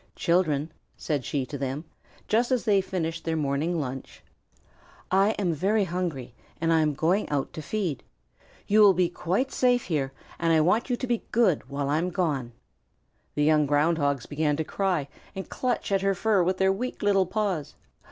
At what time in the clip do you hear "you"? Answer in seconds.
8.65-8.81, 10.89-10.95